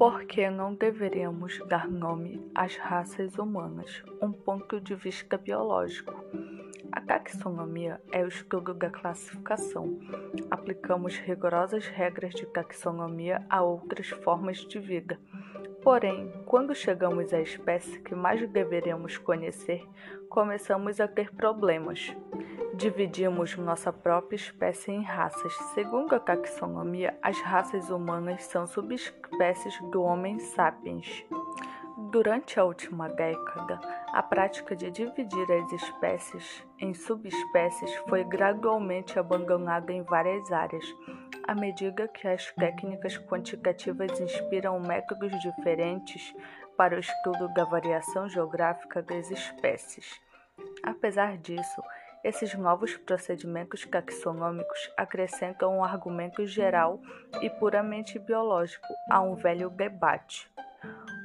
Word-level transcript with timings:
Por 0.00 0.24
que 0.24 0.48
não 0.48 0.72
deveríamos 0.74 1.60
dar 1.68 1.86
nome 1.86 2.40
às 2.54 2.74
raças 2.74 3.36
humanas? 3.36 4.02
Um 4.22 4.32
ponto 4.32 4.80
de 4.80 4.94
vista 4.94 5.36
biológico. 5.36 6.24
A 6.90 7.02
taxonomia 7.02 8.00
é 8.10 8.24
o 8.24 8.28
estudo 8.28 8.72
da 8.72 8.88
classificação. 8.88 10.00
Aplicamos 10.50 11.18
rigorosas 11.18 11.86
regras 11.86 12.32
de 12.32 12.46
taxonomia 12.46 13.44
a 13.50 13.62
outras 13.62 14.08
formas 14.08 14.64
de 14.66 14.78
vida. 14.78 15.20
Porém, 15.82 16.30
quando 16.44 16.74
chegamos 16.74 17.32
à 17.32 17.40
espécie 17.40 18.00
que 18.00 18.14
mais 18.14 18.46
deveríamos 18.50 19.16
conhecer, 19.16 19.82
começamos 20.28 21.00
a 21.00 21.08
ter 21.08 21.34
problemas. 21.34 22.14
Dividimos 22.74 23.56
nossa 23.56 23.92
própria 23.92 24.36
espécie 24.36 24.92
em 24.92 25.02
raças. 25.02 25.52
Segundo 25.74 26.14
a 26.14 26.20
taxonomia, 26.20 27.18
as 27.22 27.40
raças 27.40 27.90
humanas 27.90 28.44
são 28.44 28.66
subespécies 28.66 29.80
do 29.90 30.02
Homem 30.02 30.38
sapiens. 30.38 31.24
Durante 32.10 32.58
a 32.58 32.64
última 32.64 33.08
década, 33.08 33.80
a 34.12 34.22
prática 34.22 34.74
de 34.74 34.90
dividir 34.90 35.52
as 35.52 35.72
espécies 35.72 36.66
em 36.78 36.92
subespécies 36.92 37.94
foi 38.08 38.24
gradualmente 38.24 39.18
abandonada 39.18 39.92
em 39.92 40.02
várias 40.02 40.50
áreas, 40.50 40.84
à 41.46 41.54
medida 41.54 42.08
que 42.08 42.26
as 42.26 42.50
técnicas 42.52 43.16
quantitativas 43.18 44.20
inspiram 44.20 44.78
métodos 44.80 45.32
diferentes 45.40 46.34
para 46.76 46.96
o 46.96 47.00
estudo 47.00 47.48
da 47.54 47.64
variação 47.64 48.28
geográfica 48.28 49.02
das 49.02 49.30
espécies. 49.30 50.20
Apesar 50.82 51.36
disso, 51.38 51.82
esses 52.22 52.54
novos 52.54 52.96
procedimentos 52.96 53.86
taxonômicos 53.86 54.90
acrescentam 54.96 55.78
um 55.78 55.84
argumento 55.84 56.46
geral 56.46 57.00
e 57.40 57.48
puramente 57.48 58.18
biológico 58.18 58.86
a 59.10 59.20
um 59.20 59.34
velho 59.34 59.70
debate. 59.70 60.50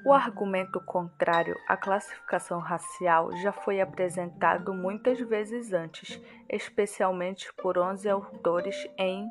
O 0.06 0.14
argumento 0.14 0.80
contrário 0.82 1.56
à 1.68 1.76
classificação 1.76 2.60
racial 2.60 3.36
já 3.38 3.52
foi 3.52 3.82
apresentado 3.82 4.74
muitas 4.74 5.20
vezes 5.20 5.74
antes, 5.74 6.22
especialmente 6.48 7.52
por 7.56 7.78
11 7.78 8.08
autores 8.10 8.88
em 8.98 9.30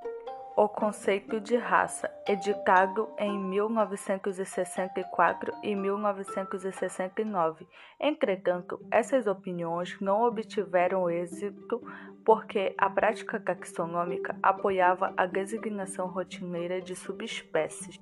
o 0.56 0.69
conceito 0.69 1.41
de 1.41 1.56
raça, 1.56 2.08
editado 2.28 3.08
em 3.19 3.36
1964 3.36 5.52
e 5.64 5.74
1969. 5.74 7.66
Entretanto, 7.98 8.78
essas 8.88 9.27
opiniões 9.27 9.98
não 10.00 10.22
obtiveram 10.22 11.11
êxito 11.11 11.83
porque 12.24 12.72
a 12.78 12.88
prática 12.88 13.41
taxonômica 13.41 14.36
apoiava 14.41 15.12
a 15.16 15.27
designação 15.27 16.06
rotineira 16.06 16.80
de 16.80 16.94
subespécies. 16.94 18.00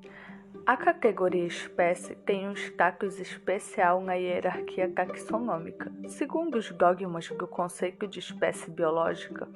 A 0.67 0.77
categoria 0.77 1.47
espécie 1.47 2.15
tem 2.15 2.47
um 2.47 2.53
status 2.53 3.19
especial 3.19 4.03
na 4.03 4.13
hierarquia 4.13 4.91
taxonômica. 4.91 5.91
Segundo 6.07 6.57
os 6.57 6.71
dogmas 6.71 7.31
do 7.31 7.49
conceito 7.49 8.07
de 8.07 8.19
espécie 8.21 8.71
biológica, 8.71 9.49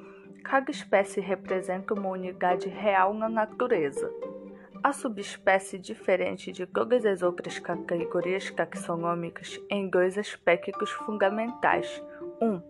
Cada 0.48 0.70
espécie 0.70 1.20
representa 1.20 1.92
uma 1.92 2.08
unidade 2.08 2.68
real 2.68 3.12
na 3.12 3.28
natureza. 3.28 4.08
A 4.80 4.92
subespécie 4.92 5.76
diferente 5.76 6.52
de 6.52 6.64
todas 6.64 7.04
as 7.04 7.20
outras 7.20 7.58
categorias 7.58 8.48
taxonômicas 8.52 9.60
em 9.68 9.88
dois 9.90 10.16
aspectos 10.16 10.88
fundamentais. 10.92 12.00
1. 12.40 12.46
Um, 12.46 12.62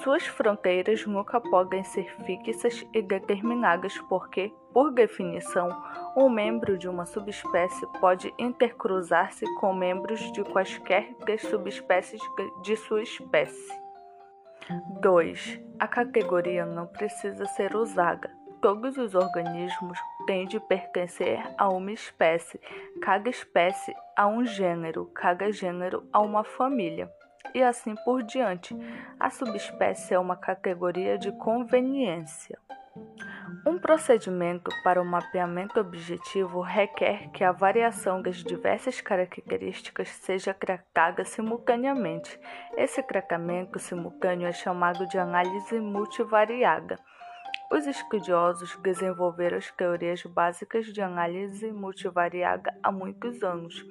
suas 0.00 0.28
fronteiras 0.28 1.04
nunca 1.06 1.40
podem 1.40 1.82
ser 1.82 2.08
fixas 2.24 2.86
e 2.94 3.02
determinadas 3.02 3.98
porque, 4.08 4.52
por 4.72 4.92
definição, 4.92 5.70
um 6.16 6.30
membro 6.30 6.78
de 6.78 6.88
uma 6.88 7.04
subespécie 7.04 7.84
pode 8.00 8.32
intercruzar-se 8.38 9.44
com 9.56 9.74
membros 9.74 10.20
de 10.30 10.44
quaisquer 10.44 11.16
das 11.26 11.42
subespécies 11.42 12.22
de 12.62 12.76
sua 12.76 13.02
espécie. 13.02 13.87
2. 15.00 15.60
A 15.78 15.86
categoria 15.86 16.66
não 16.66 16.86
precisa 16.86 17.46
ser 17.46 17.74
usada. 17.76 18.30
Todos 18.60 18.98
os 18.98 19.14
organismos 19.14 19.98
têm 20.26 20.46
de 20.46 20.58
pertencer 20.58 21.40
a 21.56 21.68
uma 21.68 21.92
espécie, 21.92 22.60
cada 23.00 23.28
espécie 23.28 23.94
a 24.16 24.26
um 24.26 24.44
gênero, 24.44 25.06
cada 25.14 25.52
gênero 25.52 26.08
a 26.12 26.20
uma 26.20 26.42
família, 26.42 27.08
e 27.54 27.62
assim 27.62 27.94
por 28.04 28.22
diante. 28.22 28.76
A 29.18 29.30
subespécie 29.30 30.14
é 30.14 30.18
uma 30.18 30.36
categoria 30.36 31.16
de 31.16 31.30
conveniência. 31.32 32.58
Um 33.66 33.78
procedimento 33.78 34.70
para 34.82 35.00
o 35.00 35.04
mapeamento 35.04 35.80
objetivo 35.80 36.60
requer 36.60 37.30
que 37.30 37.42
a 37.42 37.52
variação 37.52 38.20
das 38.20 38.36
diversas 38.36 39.00
características 39.00 40.08
seja 40.08 40.52
cracada 40.52 41.24
simultaneamente. 41.24 42.38
Esse 42.76 43.02
cracamento 43.02 43.78
simultâneo 43.78 44.46
é 44.46 44.52
chamado 44.52 45.06
de 45.08 45.18
análise 45.18 45.80
multivariada. 45.80 46.98
Os 47.72 47.86
estudiosos 47.86 48.76
desenvolveram 48.82 49.58
as 49.58 49.70
teorias 49.70 50.22
básicas 50.22 50.86
de 50.86 51.00
análise 51.00 51.70
multivariada 51.70 52.74
há 52.82 52.90
muitos 52.90 53.42
anos 53.42 53.84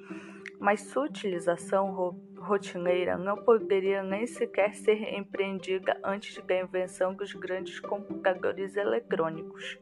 mas 0.60 0.80
sua 0.80 1.04
utilização 1.04 1.92
rotineira 2.40 3.16
não 3.16 3.36
poderia 3.36 4.02
nem 4.02 4.26
sequer 4.26 4.74
ser 4.74 5.14
empreendida 5.14 5.98
antes 6.04 6.42
da 6.44 6.60
invenção 6.60 7.14
dos 7.14 7.32
grandes 7.32 7.80
computadores 7.80 8.76
eletrônicos. 8.76 9.78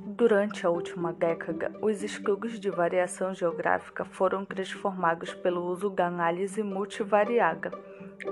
Durante 0.00 0.64
a 0.64 0.70
última 0.70 1.12
década, 1.12 1.72
os 1.82 2.02
estudos 2.02 2.60
de 2.60 2.70
variação 2.70 3.34
geográfica 3.34 4.04
foram 4.04 4.44
transformados 4.44 5.34
pelo 5.34 5.64
uso 5.64 5.90
da 5.90 6.06
análise 6.06 6.62
multivariada. 6.62 7.70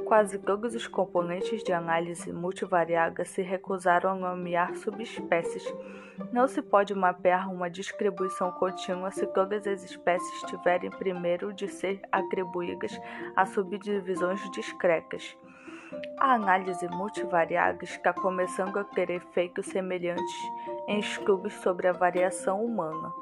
Quase 0.05 0.39
todos 0.39 0.75
os 0.75 0.87
componentes 0.87 1.63
de 1.63 1.73
análise 1.73 2.33
multivariada 2.33 3.25
se 3.25 3.43
recusaram 3.43 4.11
a 4.11 4.15
nomear 4.15 4.75
subespécies. 4.77 5.65
Não 6.33 6.49
se 6.49 6.61
pode 6.61 6.95
mapear 6.95 7.53
uma 7.53 7.71
distribuição 7.71 8.51
contínua 8.53 9.11
se 9.11 9.27
todas 9.27 9.67
as 9.67 9.85
espécies 9.85 10.43
tiverem 10.43 10.91
primeiro 10.91 11.53
de 11.53 11.69
ser 11.69 12.01
atribuídas 12.11 12.99
a 13.37 13.47
subdivisões 13.47 14.41
discretas. 14.51 15.37
A 16.19 16.35
análise 16.35 16.89
multivariada 16.89 17.85
está 17.85 18.13
começando 18.13 18.79
a 18.79 18.85
ter 18.85 19.11
efeitos 19.11 19.67
semelhantes 19.67 20.35
em 20.89 20.99
estudos 20.99 21.53
sobre 21.55 21.87
a 21.87 21.93
variação 21.93 22.65
humana. 22.65 23.13